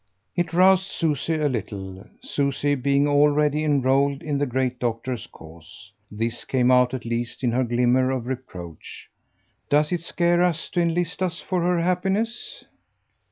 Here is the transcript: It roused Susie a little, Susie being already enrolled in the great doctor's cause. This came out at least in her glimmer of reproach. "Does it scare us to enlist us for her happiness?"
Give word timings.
It 0.35 0.51
roused 0.51 0.87
Susie 0.87 1.35
a 1.35 1.47
little, 1.47 2.07
Susie 2.23 2.73
being 2.73 3.07
already 3.07 3.63
enrolled 3.63 4.23
in 4.23 4.39
the 4.39 4.47
great 4.47 4.79
doctor's 4.79 5.27
cause. 5.27 5.91
This 6.09 6.43
came 6.43 6.71
out 6.71 6.95
at 6.95 7.05
least 7.05 7.43
in 7.43 7.51
her 7.51 7.63
glimmer 7.63 8.09
of 8.09 8.25
reproach. 8.25 9.11
"Does 9.69 9.91
it 9.91 10.01
scare 10.01 10.41
us 10.41 10.69
to 10.69 10.81
enlist 10.81 11.21
us 11.21 11.39
for 11.39 11.61
her 11.61 11.79
happiness?" 11.81 12.65